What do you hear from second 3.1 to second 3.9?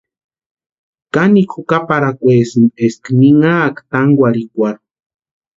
ninhaaka